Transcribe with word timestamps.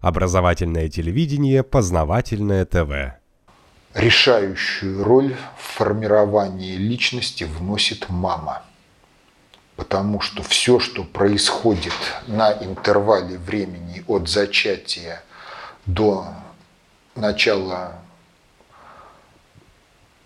Образовательное 0.00 0.88
телевидение, 0.88 1.64
познавательное 1.64 2.64
ТВ. 2.64 3.18
Решающую 3.94 5.02
роль 5.02 5.34
в 5.56 5.76
формировании 5.76 6.76
личности 6.76 7.44
вносит 7.44 8.08
мама. 8.08 8.62
Потому 9.74 10.20
что 10.20 10.42
все, 10.44 10.78
что 10.78 11.02
происходит 11.02 11.94
на 12.28 12.52
интервале 12.52 13.38
времени 13.38 14.04
от 14.06 14.28
зачатия 14.28 15.22
до 15.86 16.26
начала 17.16 17.98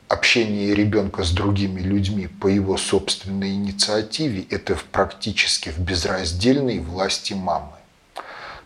общения 0.08 0.74
ребенка 0.74 1.24
с 1.24 1.30
другими 1.30 1.80
людьми 1.80 2.26
по 2.26 2.46
его 2.46 2.76
собственной 2.76 3.54
инициативе, 3.54 4.46
это 4.50 4.76
практически 4.90 5.70
в 5.70 5.78
безраздельной 5.78 6.80
власти 6.80 7.32
мамы. 7.32 7.81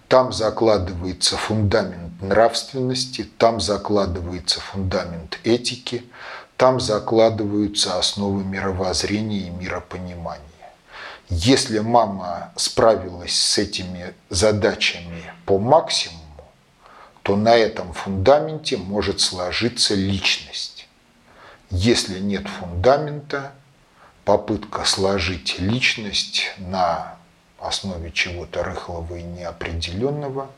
Там 0.08 0.32
закладывается 0.32 1.36
фундамент 1.36 2.22
нравственности, 2.22 3.28
там 3.38 3.60
закладывается 3.60 4.60
фундамент 4.60 5.40
этики, 5.42 6.04
там 6.56 6.78
закладываются 6.78 7.98
основы 7.98 8.44
мировоззрения 8.44 9.48
и 9.48 9.50
миропонимания. 9.50 10.42
Если 11.28 11.80
мама 11.80 12.52
справилась 12.54 13.36
с 13.36 13.58
этими 13.58 14.14
задачами 14.30 15.24
по 15.44 15.58
максимуму, 15.58 16.22
то 17.22 17.34
на 17.34 17.56
этом 17.56 17.92
фундаменте 17.92 18.76
может 18.76 19.20
сложиться 19.20 19.96
личность. 19.96 20.86
Если 21.70 22.20
нет 22.20 22.46
фундамента, 22.46 23.52
попытка 24.24 24.84
сложить 24.84 25.58
личность 25.58 26.54
на 26.58 27.16
основе 27.58 28.12
чего-то 28.12 28.62
рыхлого 28.62 29.16
и 29.16 29.22
неопределенного 29.22 30.50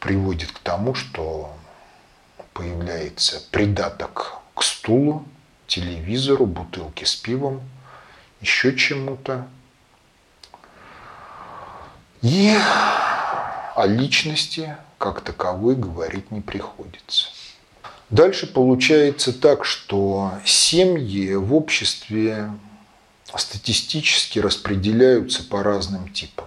приводит 0.00 0.52
к 0.52 0.58
тому, 0.60 0.94
что 0.94 1.52
появляется 2.52 3.42
придаток 3.50 4.38
к 4.54 4.62
стулу, 4.62 5.24
телевизору, 5.66 6.46
бутылке 6.46 7.06
с 7.06 7.14
пивом, 7.14 7.60
еще 8.40 8.76
чему-то. 8.76 9.46
И 12.22 12.56
о 13.74 13.86
личности 13.86 14.76
как 14.98 15.20
таковой 15.20 15.76
говорить 15.76 16.30
не 16.30 16.40
приходится. 16.40 17.28
Дальше 18.08 18.46
получается 18.46 19.32
так, 19.32 19.64
что 19.64 20.32
семьи 20.44 21.34
в 21.34 21.54
обществе 21.54 22.50
статистически 23.34 24.38
распределяются 24.38 25.42
по 25.42 25.62
разным 25.62 26.12
типам. 26.12 26.46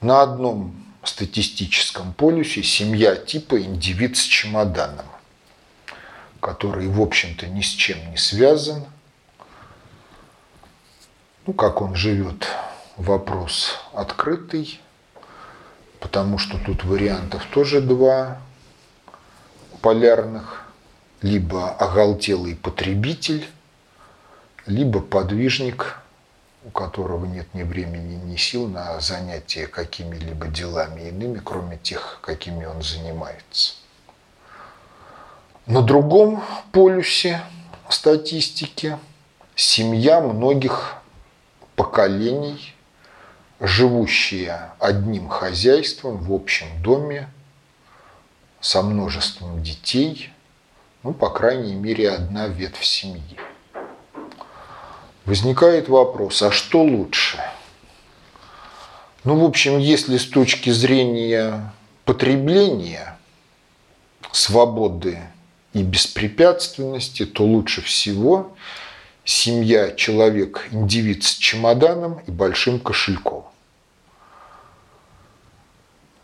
На 0.00 0.22
одном 0.22 0.74
статистическом 1.04 2.12
полюсе 2.12 2.62
семья 2.62 3.16
типа 3.16 3.60
индивид 3.60 4.16
с 4.16 4.22
чемоданом, 4.22 5.06
который, 6.40 6.88
в 6.88 7.00
общем-то, 7.00 7.46
ни 7.46 7.60
с 7.60 7.68
чем 7.68 8.10
не 8.10 8.16
связан. 8.16 8.86
Ну, 11.46 11.52
как 11.52 11.80
он 11.82 11.94
живет, 11.94 12.46
вопрос 12.96 13.78
открытый, 13.92 14.80
потому 16.00 16.38
что 16.38 16.58
тут 16.58 16.84
вариантов 16.84 17.44
тоже 17.52 17.80
два 17.80 18.40
полярных. 19.82 20.64
Либо 21.22 21.70
оголтелый 21.70 22.56
потребитель, 22.56 23.46
либо 24.70 25.00
подвижник, 25.00 25.98
у 26.64 26.70
которого 26.70 27.26
нет 27.26 27.52
ни 27.54 27.62
времени, 27.64 28.14
ни 28.14 28.36
сил 28.36 28.68
на 28.68 29.00
занятия 29.00 29.66
какими-либо 29.66 30.46
делами 30.46 31.08
иными, 31.08 31.40
кроме 31.44 31.76
тех, 31.76 32.20
какими 32.22 32.64
он 32.64 32.80
занимается. 32.82 33.74
На 35.66 35.82
другом 35.82 36.42
полюсе 36.72 37.42
статистики 37.88 38.96
семья 39.56 40.20
многих 40.20 40.94
поколений, 41.74 42.74
живущие 43.58 44.70
одним 44.78 45.28
хозяйством 45.28 46.18
в 46.18 46.32
общем 46.32 46.66
доме, 46.82 47.28
со 48.60 48.82
множеством 48.82 49.62
детей, 49.62 50.30
ну, 51.02 51.12
по 51.12 51.30
крайней 51.30 51.74
мере, 51.74 52.10
одна 52.10 52.46
ветвь 52.46 52.84
семьи. 52.84 53.38
Возникает 55.30 55.88
вопрос, 55.88 56.42
а 56.42 56.50
что 56.50 56.82
лучше? 56.82 57.38
Ну, 59.22 59.36
в 59.36 59.44
общем, 59.44 59.78
если 59.78 60.16
с 60.16 60.26
точки 60.26 60.70
зрения 60.70 61.72
потребления, 62.04 63.16
свободы 64.32 65.20
и 65.72 65.84
беспрепятственности, 65.84 67.26
то 67.26 67.44
лучше 67.44 67.80
всего 67.80 68.56
семья, 69.24 69.92
человек, 69.92 70.66
индивид 70.72 71.22
с 71.22 71.36
чемоданом 71.36 72.18
и 72.26 72.32
большим 72.32 72.80
кошельком 72.80 73.39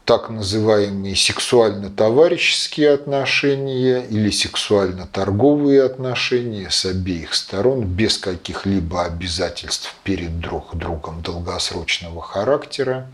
так 0.06 0.30
называемые 0.30 1.16
сексуально-товарищеские 1.16 2.92
отношения 2.94 4.06
или 4.06 4.30
сексуально-торговые 4.30 5.82
отношения 5.82 6.70
с 6.70 6.84
обеих 6.84 7.34
сторон 7.34 7.82
без 7.82 8.16
каких-либо 8.16 9.04
обязательств 9.04 9.96
перед 10.04 10.38
друг 10.38 10.76
другом 10.76 11.22
долгосрочного 11.22 12.22
характера 12.22 13.10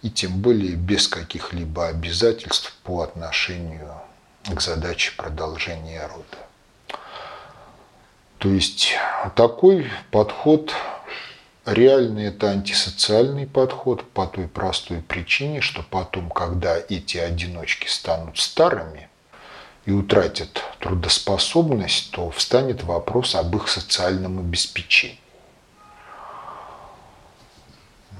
и 0.00 0.08
тем 0.08 0.40
более 0.40 0.76
без 0.76 1.08
каких-либо 1.08 1.88
обязательств 1.88 2.74
по 2.84 3.02
отношению 3.02 3.92
к 4.44 4.62
задаче 4.62 5.12
продолжения 5.18 6.06
рода. 6.06 6.98
То 8.38 8.48
есть 8.48 8.94
такой 9.36 9.90
подход 10.10 10.72
Реально 11.66 12.20
это 12.20 12.50
антисоциальный 12.50 13.46
подход 13.46 14.04
по 14.10 14.26
той 14.26 14.48
простой 14.48 15.00
причине, 15.00 15.62
что 15.62 15.82
потом, 15.82 16.28
когда 16.28 16.76
эти 16.76 17.16
одиночки 17.16 17.86
станут 17.88 18.38
старыми 18.38 19.08
и 19.86 19.90
утратят 19.90 20.62
трудоспособность, 20.80 22.10
то 22.10 22.30
встанет 22.30 22.82
вопрос 22.82 23.34
об 23.34 23.56
их 23.56 23.68
социальном 23.68 24.40
обеспечении. 24.40 25.18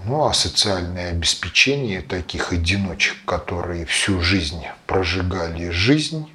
Ну 0.06 0.24
а 0.24 0.32
социальное 0.32 1.10
обеспечение 1.10 2.00
таких 2.00 2.52
одиночек, 2.52 3.16
которые 3.26 3.84
всю 3.84 4.22
жизнь 4.22 4.64
прожигали 4.86 5.68
жизнь, 5.68 6.33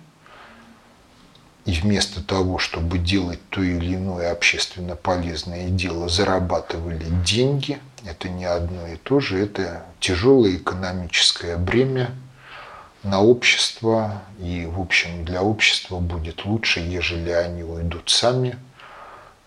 и 1.70 1.72
вместо 1.72 2.24
того, 2.24 2.58
чтобы 2.58 2.98
делать 2.98 3.40
то 3.50 3.62
или 3.62 3.94
иное 3.94 4.32
общественно 4.32 4.96
полезное 4.96 5.70
дело, 5.70 6.10
зарабатывали 6.10 7.06
деньги, 7.24 7.80
это 8.04 8.28
не 8.28 8.46
одно 8.46 8.88
и 8.88 8.96
то 8.96 9.20
же, 9.20 9.40
это 9.40 9.86
тяжелое 10.00 10.56
экономическое 10.56 11.58
бремя 11.58 12.10
на 13.04 13.22
общество, 13.22 14.24
и, 14.40 14.66
в 14.66 14.82
общем, 14.82 15.24
для 15.26 15.44
общества 15.44 16.00
будет 16.00 16.44
лучше, 16.44 16.80
ежели 16.80 17.30
они 17.30 17.62
уйдут 17.62 18.10
сами 18.10 18.58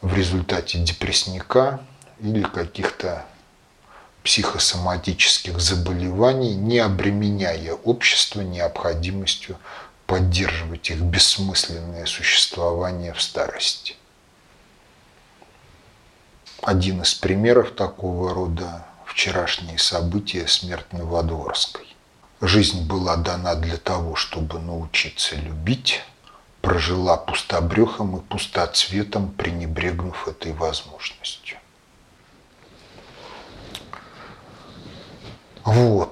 в 0.00 0.14
результате 0.14 0.78
депрессника 0.78 1.80
или 2.20 2.42
каких-то 2.42 3.24
психосоматических 4.22 5.58
заболеваний, 5.58 6.54
не 6.54 6.78
обременяя 6.78 7.72
общество 7.74 8.42
необходимостью 8.42 9.56
поддерживать 10.12 10.90
их 10.90 11.00
бессмысленное 11.00 12.04
существование 12.04 13.14
в 13.14 13.22
старости. 13.22 13.96
Один 16.60 17.00
из 17.00 17.14
примеров 17.14 17.70
такого 17.70 18.34
рода– 18.34 18.84
вчерашние 19.06 19.78
события 19.78 20.46
смерть 20.46 20.92
Новодворской. 20.92 21.96
Жизнь 22.42 22.86
была 22.86 23.16
дана 23.16 23.54
для 23.54 23.78
того, 23.78 24.14
чтобы 24.14 24.58
научиться 24.58 25.34
любить, 25.36 26.02
прожила 26.60 27.16
пустобрехом 27.16 28.18
и 28.18 28.20
пустоцветом, 28.20 29.30
пренебрегнув 29.32 30.28
этой 30.28 30.52
возможностью. 30.52 31.56
Вот. 35.64 36.11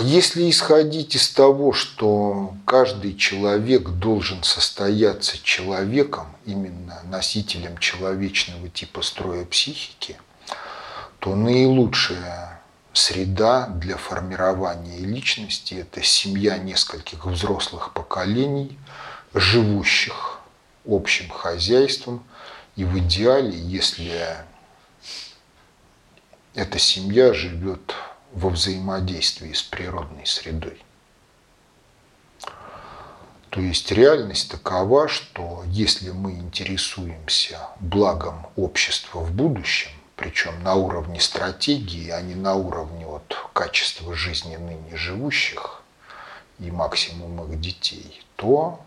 А 0.00 0.02
если 0.02 0.48
исходить 0.48 1.14
из 1.14 1.28
того, 1.28 1.74
что 1.74 2.54
каждый 2.64 3.14
человек 3.18 3.86
должен 3.90 4.42
состояться 4.42 5.36
человеком, 5.42 6.34
именно 6.46 7.02
носителем 7.04 7.76
человечного 7.76 8.70
типа 8.70 9.02
строя 9.02 9.44
психики, 9.44 10.16
то 11.18 11.34
наилучшая 11.34 12.62
среда 12.94 13.66
для 13.66 13.98
формирования 13.98 15.00
личности– 15.00 15.74
это 15.82 16.02
семья 16.02 16.56
нескольких 16.56 17.26
взрослых 17.26 17.92
поколений, 17.92 18.78
живущих 19.34 20.40
общим 20.86 21.28
хозяйством, 21.28 22.24
и 22.74 22.84
в 22.84 22.98
идеале, 23.00 23.52
если 23.54 24.34
эта 26.54 26.78
семья 26.78 27.34
живет 27.34 27.94
во 28.32 28.50
взаимодействии 28.50 29.52
с 29.52 29.62
природной 29.62 30.26
средой. 30.26 30.82
То 33.50 33.60
есть 33.60 33.90
реальность 33.90 34.50
такова, 34.50 35.08
что 35.08 35.64
если 35.66 36.10
мы 36.10 36.32
интересуемся 36.32 37.58
благом 37.80 38.46
общества 38.54 39.18
в 39.18 39.32
будущем, 39.32 39.90
причем 40.14 40.62
на 40.62 40.74
уровне 40.74 41.18
стратегии, 41.18 42.10
а 42.10 42.20
не 42.20 42.36
на 42.36 42.54
уровне 42.54 43.06
вот 43.06 43.36
качества 43.52 44.14
жизни 44.14 44.54
ныне 44.54 44.96
живущих 44.96 45.82
и 46.60 46.70
максимум 46.70 47.50
их 47.50 47.60
детей, 47.60 48.22
то 48.36 48.80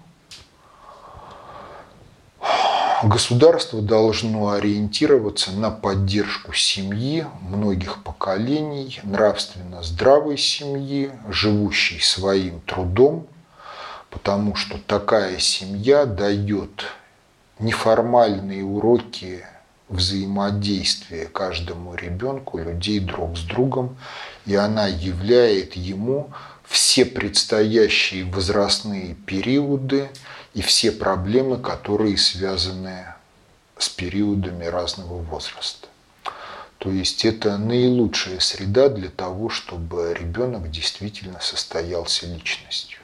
государство 3.07 3.81
должно 3.81 4.51
ориентироваться 4.51 5.51
на 5.51 5.69
поддержку 5.69 6.53
семьи, 6.53 7.25
многих 7.41 8.03
поколений, 8.03 8.99
нравственно 9.03 9.83
здравой 9.83 10.37
семьи, 10.37 11.11
живущей 11.27 12.01
своим 12.01 12.61
трудом, 12.61 13.27
потому 14.09 14.55
что 14.55 14.77
такая 14.77 15.39
семья 15.39 16.05
дает 16.05 16.85
неформальные 17.59 18.63
уроки 18.63 19.43
взаимодействия 19.89 21.25
каждому 21.25 21.95
ребенку, 21.95 22.57
людей 22.57 22.99
друг 22.99 23.37
с 23.37 23.41
другом, 23.41 23.97
и 24.45 24.55
она 24.55 24.87
являет 24.87 25.75
ему 25.75 26.31
все 26.65 27.05
предстоящие 27.05 28.25
возрастные 28.25 29.15
периоды 29.25 30.09
и 30.53 30.61
все 30.61 30.91
проблемы, 30.91 31.57
которые 31.57 32.17
связаны 32.17 33.05
с 33.77 33.89
периодами 33.89 34.65
разного 34.65 35.17
возраста. 35.19 35.87
То 36.77 36.91
есть 36.91 37.23
это 37.23 37.57
наилучшая 37.57 38.39
среда 38.39 38.89
для 38.89 39.09
того, 39.09 39.49
чтобы 39.49 40.15
ребенок 40.19 40.69
действительно 40.69 41.39
состоялся 41.39 42.27
личностью. 42.27 42.99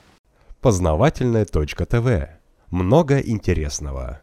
Познавательная 0.61 1.45
точка 1.45 1.85
ТВ. 1.85 2.27
Много 2.71 3.19
интересного. 3.19 4.21